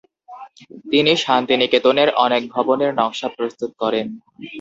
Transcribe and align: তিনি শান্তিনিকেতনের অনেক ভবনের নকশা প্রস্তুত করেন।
তিনি 0.91 1.11
শান্তিনিকেতনের 1.17 2.09
অনেক 2.25 2.41
ভবনের 2.53 2.91
নকশা 2.99 3.29
প্রস্তুত 3.37 3.71
করেন। 3.81 4.07